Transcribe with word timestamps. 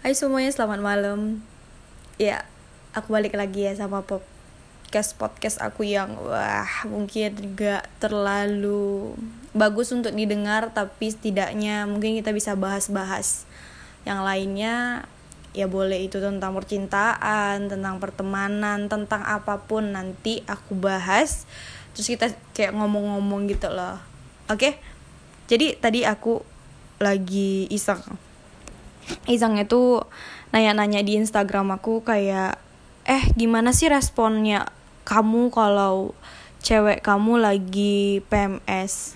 Hai 0.00 0.16
semuanya, 0.16 0.48
selamat 0.48 0.80
malam. 0.80 1.44
Ya, 2.16 2.48
aku 2.96 3.12
balik 3.12 3.36
lagi 3.36 3.68
ya 3.68 3.76
sama 3.76 4.00
podcast 4.00 5.12
podcast 5.20 5.60
aku 5.60 5.84
yang 5.84 6.16
wah 6.24 6.88
mungkin 6.88 7.36
gak 7.52 7.84
terlalu 8.00 9.12
bagus 9.52 9.92
untuk 9.92 10.16
didengar, 10.16 10.72
tapi 10.72 11.12
setidaknya 11.12 11.84
mungkin 11.84 12.16
kita 12.16 12.32
bisa 12.32 12.56
bahas-bahas 12.56 13.44
yang 14.08 14.24
lainnya. 14.24 15.04
Ya 15.52 15.68
boleh 15.68 16.08
itu 16.08 16.16
tentang 16.16 16.56
percintaan, 16.56 17.68
tentang 17.68 18.00
pertemanan, 18.00 18.88
tentang 18.88 19.20
apa 19.20 19.60
pun 19.68 19.84
nanti 19.84 20.40
aku 20.48 20.80
bahas. 20.80 21.44
Terus 21.92 22.08
kita 22.08 22.32
kayak 22.56 22.72
ngomong-ngomong 22.72 23.52
gitu 23.52 23.68
loh. 23.68 24.00
Oke? 24.48 24.80
Jadi 25.44 25.76
tadi 25.76 26.08
aku 26.08 26.40
lagi 27.04 27.68
iseng 27.68 28.29
Iseng 29.30 29.62
itu 29.62 30.02
nanya-nanya 30.50 31.06
di 31.06 31.14
Instagram 31.14 31.78
aku 31.78 32.02
kayak 32.02 32.58
eh 33.06 33.24
gimana 33.38 33.70
sih 33.70 33.86
responnya 33.86 34.66
kamu 35.06 35.54
kalau 35.54 36.12
cewek 36.60 37.00
kamu 37.00 37.38
lagi 37.38 38.20
PMS 38.26 39.14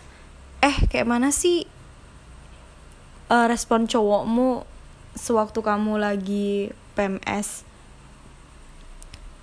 eh 0.62 0.76
kayak 0.88 1.10
mana 1.10 1.34
sih 1.34 1.66
uh, 3.28 3.50
respon 3.50 3.90
cowokmu 3.90 4.62
sewaktu 5.18 5.60
kamu 5.60 5.98
lagi 5.98 6.70
PMS 6.94 7.66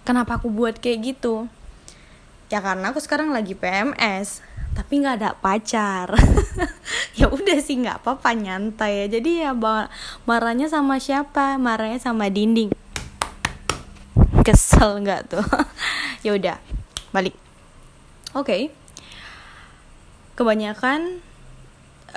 kenapa 0.02 0.42
aku 0.42 0.50
buat 0.50 0.82
kayak 0.82 1.16
gitu? 1.16 1.48
Ya 2.52 2.60
karena 2.60 2.92
aku 2.92 3.00
sekarang 3.00 3.32
lagi 3.32 3.56
PMS 3.56 4.44
tapi 4.72 5.04
nggak 5.04 5.16
ada 5.20 5.32
pacar 5.40 6.12
ya 7.20 7.28
udah 7.32 7.58
sih 7.62 7.80
nggak 7.80 8.04
apa-apa 8.04 8.36
nyantai 8.36 9.06
ya 9.06 9.20
jadi 9.20 9.50
ya 9.50 9.52
marahnya 10.26 10.68
sama 10.68 10.98
siapa? 10.98 11.56
Marahnya 11.58 12.00
sama 12.00 12.28
dinding. 12.28 12.72
Kesel 14.42 15.04
nggak 15.06 15.22
tuh? 15.38 15.46
Ya 16.22 16.38
udah 16.38 16.62
balik. 17.10 17.34
Oke. 18.38 18.46
Okay. 18.46 18.62
kebanyakan 20.38 21.22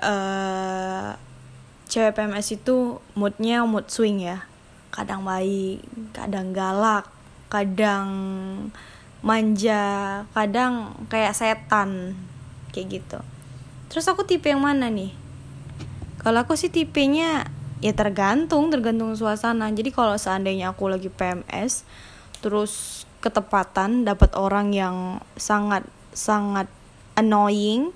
uh, 0.05 1.17
cewek 1.89 2.13
PMS 2.13 2.53
itu 2.53 3.01
moodnya 3.17 3.65
mood 3.65 3.89
swing 3.89 4.21
ya. 4.21 4.45
Kadang 4.93 5.25
baik 5.25 5.81
kadang 6.13 6.53
galak 6.53 7.09
kadang 7.49 8.09
manja 9.25 9.85
kadang 10.37 10.93
kayak 11.09 11.33
setan 11.33 12.19
kayak 12.75 13.01
gitu 13.01 13.19
terus 13.89 14.07
aku 14.07 14.25
tipe 14.25 14.49
yang 14.51 14.63
mana 14.63 14.89
nih? 14.93 15.13
Kalau 16.25 16.41
aku 16.41 16.57
sih 16.57 16.73
tipenya 16.73 17.49
ya 17.85 17.93
tergantung 17.93 18.73
tergantung 18.73 19.13
suasana. 19.13 19.69
Jadi 19.69 19.93
kalau 19.93 20.17
seandainya 20.17 20.73
aku 20.73 20.89
lagi 20.89 21.13
PMS 21.13 21.85
terus 22.41 23.05
ketepatan 23.21 24.05
dapat 24.05 24.37
orang 24.37 24.73
yang 24.73 25.21
sangat 25.37 25.85
sangat 26.13 26.69
annoying 27.17 27.93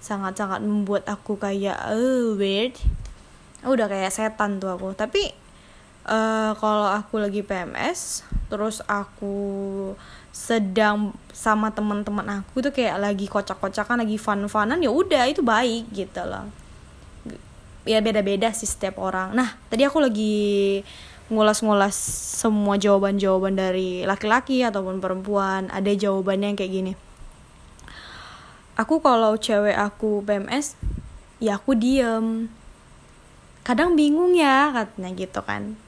sangat 0.00 0.38
sangat 0.40 0.64
membuat 0.64 1.06
aku 1.06 1.36
kayak 1.36 1.76
oh 1.92 2.34
weird. 2.34 2.74
Udah 3.62 3.86
kayak 3.86 4.10
setan 4.10 4.58
tuh 4.58 4.72
aku. 4.72 4.96
Tapi 4.96 5.30
uh, 6.10 6.52
kalau 6.58 6.90
aku 6.90 7.22
lagi 7.22 7.40
PMS 7.46 8.26
terus 8.50 8.82
aku 8.90 9.38
sedang 10.34 11.14
sama 11.30 11.70
teman-teman 11.70 12.42
aku 12.42 12.66
tuh 12.66 12.74
kayak 12.74 12.98
lagi 12.98 13.30
kocak-kocakan 13.30 14.02
lagi 14.02 14.18
fun-funan 14.18 14.82
ya 14.82 14.90
udah 14.90 15.30
itu 15.30 15.40
baik 15.40 15.86
gitu 15.94 16.22
loh. 16.26 16.50
Ya 17.86 18.02
beda-beda 18.02 18.50
sih 18.52 18.68
setiap 18.68 18.98
orang. 18.98 19.32
Nah 19.32 19.54
tadi 19.70 19.86
aku 19.86 20.02
lagi 20.02 20.36
ngulas-ngulas 21.30 21.94
semua 22.42 22.74
jawaban-jawaban 22.74 23.54
dari 23.54 24.02
laki-laki 24.02 24.66
ataupun 24.66 24.98
perempuan. 24.98 25.70
Ada 25.70 25.94
jawabannya 25.94 26.54
yang 26.54 26.58
kayak 26.58 26.74
gini. 26.74 26.92
Aku 28.74 28.98
kalau 28.98 29.38
cewek 29.38 29.78
aku 29.78 30.26
PMS 30.26 30.74
ya 31.38 31.56
aku 31.58 31.78
diem. 31.78 32.50
Kadang 33.62 33.94
bingung 33.94 34.34
ya 34.34 34.74
katanya 34.74 35.10
gitu 35.14 35.40
kan 35.46 35.78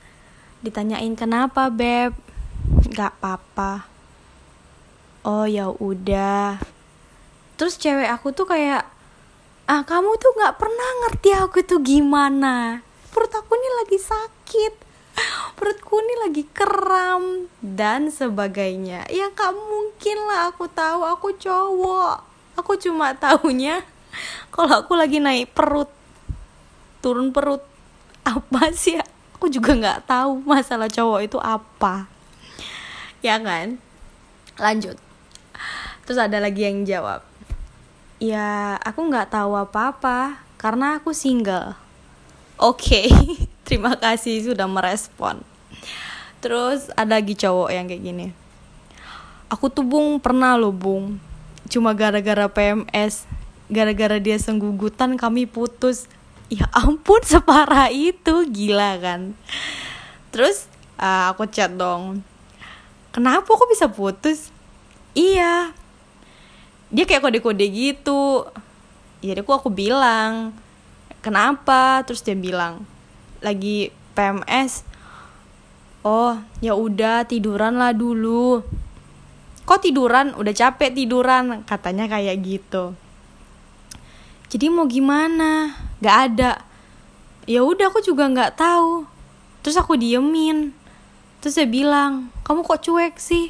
ditanyain 0.63 1.15
kenapa 1.19 1.69
beb? 1.69 2.15
Gak 2.95 3.19
apa-apa 3.19 3.93
oh 5.23 5.47
ya 5.47 5.71
udah. 5.71 6.59
Terus 7.59 7.79
cewek 7.79 8.11
aku 8.11 8.35
tuh 8.35 8.47
kayak 8.47 8.87
ah 9.71 9.83
kamu 9.87 10.19
tuh 10.19 10.35
nggak 10.35 10.59
pernah 10.59 10.89
ngerti 11.07 11.31
aku 11.39 11.59
tuh 11.63 11.81
gimana. 11.83 12.83
Perut 13.15 13.31
aku 13.31 13.55
ini 13.55 13.71
lagi 13.83 13.99
sakit. 14.03 14.75
Perutku 15.55 16.01
ini 16.01 16.15
lagi 16.27 16.43
kram 16.51 17.47
dan 17.61 18.09
sebagainya. 18.09 19.07
Ya 19.13 19.29
gak 19.31 19.53
mungkin 19.53 20.17
lah 20.25 20.51
aku 20.51 20.67
tahu. 20.73 21.05
Aku 21.05 21.37
cowok. 21.37 22.25
Aku 22.57 22.81
cuma 22.81 23.13
tahunya 23.15 23.85
kalau 24.55 24.83
aku 24.83 24.97
lagi 24.97 25.21
naik 25.21 25.53
perut 25.53 25.89
turun 27.01 27.33
perut 27.33 27.65
apa 28.25 28.73
sih 28.77 29.01
aku 29.43 29.51
juga 29.51 29.75
nggak 29.75 30.07
tahu 30.07 30.39
masalah 30.47 30.87
cowok 30.87 31.27
itu 31.27 31.35
apa. 31.43 32.07
Ya 33.27 33.43
kan? 33.43 33.75
Lanjut. 34.55 34.95
Terus 36.07 36.19
ada 36.23 36.39
lagi 36.39 36.63
yang 36.63 36.87
jawab. 36.87 37.27
Ya 38.23 38.79
aku 38.87 39.03
nggak 39.03 39.35
tahu 39.35 39.59
apa-apa 39.59 40.39
karena 40.63 41.03
aku 41.03 41.11
single. 41.11 41.75
Oke 42.55 43.03
okay. 43.03 43.07
terima 43.67 43.99
kasih 43.99 44.47
sudah 44.47 44.71
merespon. 44.71 45.43
Terus 46.39 46.95
ada 46.95 47.19
lagi 47.19 47.35
cowok 47.35 47.75
yang 47.75 47.91
kayak 47.91 47.99
gini. 47.99 48.27
Aku 49.51 49.67
tuh 49.75 49.83
bung 49.83 50.23
pernah 50.23 50.55
loh 50.55 50.71
bung. 50.71 51.19
Cuma 51.67 51.99
gara-gara 51.99 52.47
PMS 52.47 53.27
gara-gara 53.67 54.23
dia 54.23 54.39
senggugutan 54.39 55.19
kami 55.19 55.51
putus 55.51 56.07
ya 56.53 56.69
ampun 56.77 57.25
separah 57.33 57.89
itu 57.89 58.45
gila 58.53 59.01
kan. 59.01 59.33
Terus 60.29 60.69
uh, 61.01 61.33
aku 61.33 61.49
chat 61.49 61.73
dong. 61.73 62.21
Kenapa 63.13 63.49
kok 63.49 63.69
bisa 63.73 63.89
putus? 63.89 64.53
Iya. 65.17 65.73
Dia 66.93 67.05
kayak 67.09 67.25
kode-kode 67.25 67.65
gitu. 67.73 68.49
Jadi 69.25 69.41
aku 69.41 69.53
aku 69.57 69.69
bilang 69.73 70.53
kenapa? 71.25 72.05
Terus 72.05 72.21
dia 72.21 72.37
bilang 72.37 72.85
lagi 73.41 73.93
PMS 74.13 74.85
oh 76.05 76.37
ya 76.61 76.77
udah 76.77 77.25
tiduran 77.25 77.81
lah 77.81 77.97
dulu. 77.97 78.61
Kok 79.63 79.81
tiduran? 79.89 80.35
Udah 80.35 80.53
capek 80.53 80.91
tiduran? 80.91 81.63
Katanya 81.65 82.11
kayak 82.11 82.37
gitu 82.43 82.97
jadi 84.53 84.69
mau 84.69 84.85
gimana? 84.85 85.73
Gak 86.05 86.17
ada. 86.29 86.61
Ya 87.49 87.65
udah 87.65 87.89
aku 87.89 88.05
juga 88.05 88.29
nggak 88.29 88.61
tahu. 88.61 89.09
Terus 89.65 89.81
aku 89.81 89.97
diemin. 89.97 90.77
Terus 91.41 91.57
dia 91.57 91.65
bilang 91.65 92.29
kamu 92.45 92.61
kok 92.61 92.85
cuek 92.85 93.17
sih? 93.17 93.49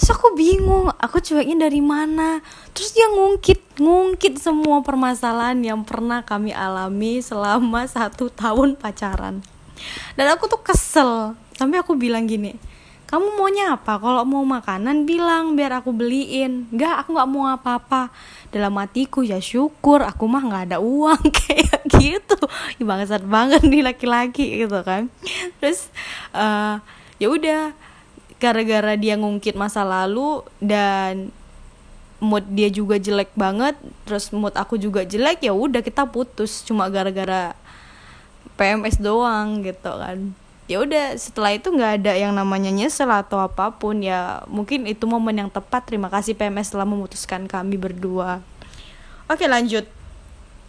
Terus 0.00 0.16
aku 0.16 0.32
bingung 0.32 0.88
aku 0.96 1.20
cueknya 1.20 1.68
dari 1.68 1.84
mana? 1.84 2.40
Terus 2.72 2.96
dia 2.96 3.12
ngungkit 3.12 3.76
ngungkit 3.76 4.40
semua 4.40 4.80
permasalahan 4.80 5.60
yang 5.60 5.84
pernah 5.84 6.24
kami 6.24 6.56
alami 6.56 7.20
selama 7.20 7.84
satu 7.84 8.32
tahun 8.32 8.80
pacaran. 8.80 9.44
Dan 10.16 10.26
aku 10.32 10.48
tuh 10.48 10.64
kesel. 10.64 11.36
Sampai 11.52 11.84
aku 11.84 12.00
bilang 12.00 12.24
gini 12.24 12.56
kamu 13.10 13.26
maunya 13.34 13.74
apa? 13.74 13.98
Kalau 13.98 14.22
mau 14.22 14.46
makanan 14.46 15.02
bilang 15.02 15.58
biar 15.58 15.82
aku 15.82 15.90
beliin. 15.90 16.70
Gak, 16.70 17.02
aku 17.02 17.18
nggak 17.18 17.30
mau 17.34 17.50
apa-apa. 17.50 18.06
Dalam 18.54 18.78
hatiku 18.78 19.26
ya 19.26 19.42
syukur 19.42 20.06
aku 20.06 20.30
mah 20.30 20.46
nggak 20.46 20.64
ada 20.70 20.78
uang. 20.78 21.18
Kayak 21.42 21.90
gitu. 21.90 22.38
Ya 22.78 22.84
bangsat 22.86 23.26
banget 23.26 23.66
nih 23.66 23.82
laki-laki 23.82 24.62
gitu 24.62 24.78
kan. 24.86 25.10
Terus 25.58 25.90
uh, 26.30 26.78
ya 27.18 27.26
udah 27.26 27.74
gara-gara 28.38 28.94
dia 28.94 29.18
ngungkit 29.18 29.58
masa 29.58 29.82
lalu 29.82 30.46
dan 30.62 31.34
mood 32.22 32.46
dia 32.46 32.70
juga 32.70 32.94
jelek 32.94 33.34
banget 33.34 33.74
terus 34.06 34.28
mood 34.30 34.54
aku 34.54 34.78
juga 34.78 35.02
jelek 35.02 35.42
ya 35.42 35.50
udah 35.50 35.82
kita 35.82 36.06
putus. 36.06 36.62
Cuma 36.62 36.86
gara-gara 36.86 37.58
PMS 38.54 39.02
doang 39.02 39.66
gitu 39.66 39.90
kan 39.98 40.30
ya 40.70 40.86
udah 40.86 41.18
setelah 41.18 41.50
itu 41.50 41.74
nggak 41.74 41.92
ada 41.98 42.14
yang 42.14 42.30
namanya 42.30 42.70
nyesel 42.70 43.10
atau 43.10 43.42
apa 43.42 43.74
pun 43.74 43.98
ya 43.98 44.46
mungkin 44.46 44.86
itu 44.86 45.02
momen 45.02 45.42
yang 45.42 45.50
tepat. 45.50 45.90
Terima 45.90 46.06
kasih 46.06 46.38
PMS 46.38 46.70
telah 46.70 46.86
memutuskan 46.86 47.50
kami 47.50 47.74
berdua. 47.74 48.38
Oke 49.26 49.50
lanjut. 49.50 49.90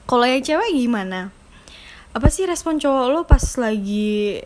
Kalau 0.09 0.25
yang 0.25 0.41
cewek 0.41 0.73
gimana? 0.73 1.29
Apa 2.17 2.33
sih 2.33 2.49
respon 2.49 2.81
cowok 2.81 3.05
lo 3.13 3.21
pas 3.29 3.45
lagi 3.61 4.41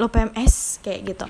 lo 0.00 0.08
PMS 0.08 0.80
kayak 0.80 1.00
gitu. 1.04 1.26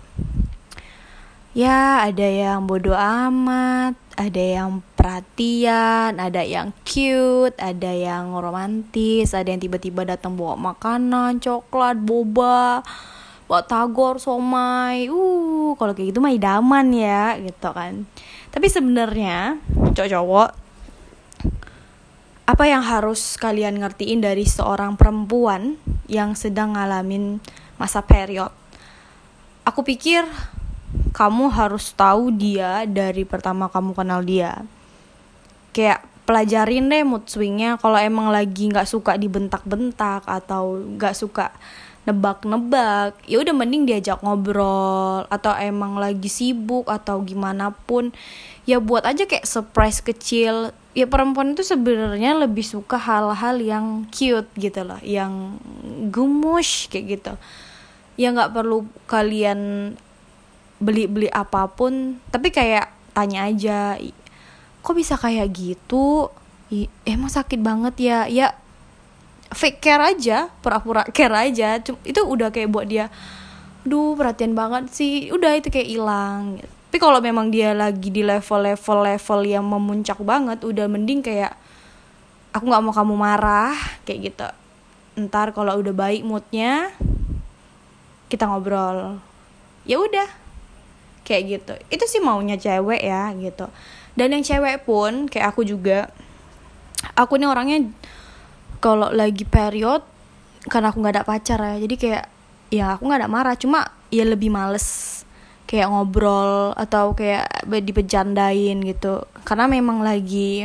Ya 1.58 2.06
ada 2.06 2.28
yang 2.30 2.70
bodoh 2.70 2.94
amat 2.94 3.98
ada 4.14 4.38
yang 4.38 4.86
perhatian 4.94 6.14
ada 6.22 6.46
yang 6.46 6.70
cute 6.86 7.58
ada 7.58 7.90
yang 7.90 8.38
romantis 8.38 9.34
ada 9.34 9.50
yang 9.50 9.58
tiba-tiba 9.58 10.06
datang 10.06 10.38
bawa 10.38 10.54
makanan 10.54 11.42
coklat 11.42 11.98
boba 11.98 12.86
tagor 13.64 14.20
somai. 14.20 15.08
Uh 15.08 15.72
kalau 15.80 15.96
kayak 15.96 16.12
gitu 16.12 16.20
mah 16.20 16.32
idaman 16.32 16.92
ya 16.92 17.40
gitu 17.40 17.72
kan. 17.72 18.04
Tapi 18.52 18.66
sebenarnya 18.68 19.56
cowok-cowok 19.96 20.68
apa 22.48 22.64
yang 22.64 22.80
harus 22.80 23.36
kalian 23.36 23.84
ngertiin 23.84 24.24
dari 24.24 24.48
seorang 24.48 24.96
perempuan 24.96 25.76
yang 26.08 26.32
sedang 26.32 26.76
ngalamin 26.76 27.40
masa 27.76 28.00
period? 28.00 28.52
Aku 29.68 29.84
pikir 29.84 30.24
kamu 31.12 31.52
harus 31.52 31.92
tahu 31.92 32.32
dia 32.32 32.88
dari 32.88 33.28
pertama 33.28 33.68
kamu 33.68 33.92
kenal 33.92 34.24
dia. 34.24 34.64
Kayak 35.76 36.08
pelajarin 36.24 36.88
deh 36.88 37.04
mood 37.04 37.28
swingnya. 37.28 37.76
Kalau 37.80 38.00
emang 38.00 38.32
lagi 38.32 38.68
nggak 38.68 38.88
suka 38.88 39.20
dibentak-bentak 39.20 40.24
atau 40.24 40.80
nggak 40.96 41.16
suka 41.16 41.52
nebak-nebak. 42.08 43.20
Ya 43.28 43.44
udah 43.44 43.52
mending 43.52 43.84
diajak 43.84 44.24
ngobrol. 44.24 45.28
Atau 45.28 45.52
emang 45.60 46.00
lagi 46.00 46.32
sibuk 46.32 46.88
atau 46.88 47.20
gimana 47.20 47.76
pun. 47.84 48.16
Ya 48.64 48.80
buat 48.80 49.04
aja 49.04 49.28
kayak 49.28 49.44
surprise 49.44 50.00
kecil. 50.00 50.72
Ya 50.96 51.04
perempuan 51.04 51.52
itu 51.52 51.62
sebenarnya 51.62 52.40
lebih 52.40 52.64
suka 52.64 52.96
hal-hal 52.96 53.60
yang 53.60 54.08
cute 54.08 54.48
gitu 54.56 54.80
loh. 54.88 54.98
Yang 55.04 55.60
gemush 56.08 56.88
kayak 56.88 57.20
gitu. 57.20 57.32
Ya 58.16 58.32
nggak 58.32 58.56
perlu 58.56 58.88
kalian 59.06 59.92
beli-beli 60.80 61.28
apa 61.28 61.68
pun. 61.68 62.18
Tapi 62.32 62.48
kayak 62.48 62.90
tanya 63.12 63.46
aja 63.46 64.00
kok 64.78 64.94
bisa 64.96 65.14
kayak 65.20 65.52
gitu? 65.52 66.32
Emang 67.08 67.32
sakit 67.32 67.60
banget 67.62 67.94
ya? 68.00 68.18
Ya 68.28 68.58
fake 69.48 69.80
care 69.80 70.14
aja 70.14 70.52
pura-pura 70.60 71.04
care 71.08 71.34
aja. 71.48 71.80
Itu 71.80 72.20
udah 72.24 72.52
kayak 72.52 72.68
buat 72.68 72.86
dia 72.88 73.08
duh 73.88 74.18
perhatian 74.18 74.52
banget 74.52 74.92
sih. 74.92 75.32
Udah 75.32 75.56
itu 75.56 75.72
kayak 75.72 75.88
hilang. 75.88 76.60
Tapi 76.88 76.96
kalau 77.00 77.20
memang 77.20 77.52
dia 77.52 77.76
lagi 77.76 78.08
di 78.08 78.24
level-level 78.24 78.98
level 79.04 79.40
yang 79.44 79.64
memuncak 79.64 80.16
banget 80.24 80.64
udah 80.64 80.88
mending 80.88 81.20
kayak 81.20 81.52
aku 82.48 82.64
nggak 82.64 82.82
mau 82.84 82.94
kamu 82.96 83.14
marah 83.14 83.76
kayak 84.08 84.32
gitu. 84.32 84.48
Ntar 85.28 85.52
kalau 85.52 85.76
udah 85.76 85.92
baik 85.92 86.24
moodnya 86.24 86.92
kita 88.32 88.48
ngobrol. 88.48 89.20
Ya 89.84 90.00
udah 90.00 90.28
kayak 91.28 91.42
gitu. 91.44 91.74
Itu 91.92 92.04
sih 92.08 92.24
maunya 92.24 92.56
cewek 92.56 93.04
ya 93.04 93.32
gitu. 93.36 93.68
Dan 94.16 94.32
yang 94.32 94.44
cewek 94.44 94.88
pun 94.88 95.28
kayak 95.28 95.52
aku 95.52 95.62
juga 95.68 96.08
aku 97.14 97.36
ini 97.36 97.46
orangnya 97.46 97.84
kalau 98.78 99.10
lagi 99.10 99.44
period 99.44 100.02
karena 100.66 100.90
aku 100.90 100.98
nggak 101.02 101.14
ada 101.20 101.24
pacar 101.26 101.58
ya 101.62 101.76
jadi 101.82 101.94
kayak 101.96 102.24
ya 102.68 102.84
aku 102.98 103.08
nggak 103.08 103.20
ada 103.24 103.30
marah 103.30 103.56
cuma 103.56 103.88
ya 104.12 104.24
lebih 104.24 104.52
males 104.52 105.18
kayak 105.68 105.92
ngobrol 105.92 106.72
atau 106.72 107.12
kayak 107.12 107.68
dipejandain 107.68 108.80
gitu. 108.80 109.28
Karena 109.44 109.68
memang 109.68 110.00
lagi 110.00 110.64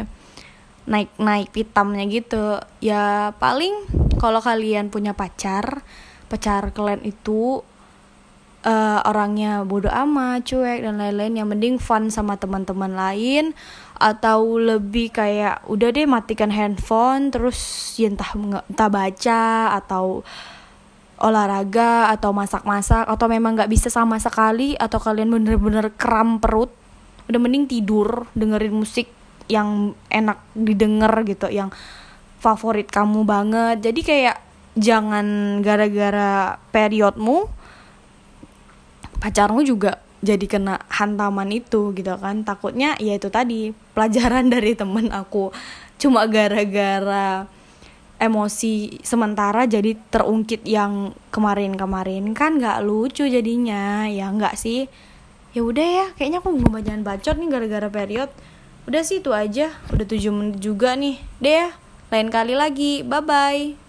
naik 0.88 1.12
naik 1.20 1.52
hitamnya 1.52 2.08
gitu. 2.08 2.64
Ya 2.80 3.36
paling 3.36 3.76
kalau 4.16 4.40
kalian 4.40 4.88
punya 4.88 5.12
pacar 5.12 5.84
pacar 6.32 6.72
kalian 6.72 7.04
itu 7.04 7.62
uh, 8.64 9.00
orangnya 9.06 9.62
bodoh 9.68 9.92
amat, 9.92 10.48
cuek 10.48 10.84
dan 10.84 11.00
lain-lain. 11.00 11.40
Yang 11.40 11.48
mending 11.54 11.76
fun 11.80 12.10
sama 12.10 12.40
teman-teman 12.40 12.96
lain 12.96 13.52
atau 14.00 14.60
lebih 14.60 15.14
kayak 15.14 15.64
udah 15.70 15.94
deh 15.94 16.04
matikan 16.10 16.52
handphone 16.52 17.32
terus 17.32 17.60
ya 17.96 18.12
entah 18.12 18.36
entah 18.68 18.90
baca 18.92 19.44
atau 19.80 20.26
olahraga 21.24 22.12
atau 22.12 22.36
masak-masak 22.36 23.08
atau 23.08 23.28
memang 23.32 23.56
nggak 23.56 23.72
bisa 23.72 23.88
sama 23.88 24.20
sekali 24.20 24.76
atau 24.76 25.00
kalian 25.00 25.32
bener-bener 25.32 25.88
kram 25.96 26.44
perut 26.44 26.68
udah 27.32 27.40
mending 27.40 27.70
tidur 27.70 28.28
dengerin 28.36 28.76
musik 28.76 29.08
yang 29.48 29.96
enak 30.12 30.44
didengar 30.52 31.24
gitu 31.24 31.48
yang 31.48 31.72
favorit 32.44 32.92
kamu 32.92 33.24
banget. 33.24 33.80
Jadi 33.80 34.02
kayak 34.04 34.38
jangan 34.76 35.60
gara-gara 35.64 36.60
periodmu 36.76 37.48
pacarmu 39.24 39.64
juga 39.64 40.04
jadi 40.20 40.44
kena 40.48 40.84
hantaman 40.92 41.48
itu 41.56 41.96
gitu 41.96 42.16
kan. 42.20 42.44
Takutnya 42.44 43.00
ya 43.00 43.16
itu 43.16 43.32
tadi 43.32 43.72
pelajaran 43.96 44.48
dari 44.54 44.76
temen 44.76 45.08
aku. 45.16 45.56
Cuma 45.96 46.28
gara-gara 46.28 47.48
emosi 48.20 49.04
sementara 49.04 49.68
jadi 49.68 50.00
terungkit 50.12 50.64
yang 50.64 51.12
kemarin-kemarin 51.32 52.36
kan 52.36 52.60
nggak 52.60 52.84
lucu 52.84 53.24
jadinya. 53.32 54.12
Ya 54.12 54.28
nggak 54.28 54.60
sih? 54.60 54.92
Ya 55.56 55.62
udah 55.64 55.88
ya 55.88 56.06
kayaknya 56.20 56.44
aku 56.44 56.52
mau 56.60 56.84
jangan 56.84 57.08
bacot 57.08 57.40
nih 57.40 57.48
gara-gara 57.48 57.88
period. 57.88 58.30
Udah 58.84 59.04
sih 59.08 59.24
itu 59.24 59.32
aja. 59.32 59.72
Udah 59.96 60.04
tujuh 60.04 60.36
menit 60.36 60.60
juga 60.60 61.00
nih. 61.00 61.16
Deh 61.40 61.72
lain 62.12 62.28
kali 62.28 62.56
lagi. 62.60 63.04
Bye 63.08 63.24
bye 63.24 63.83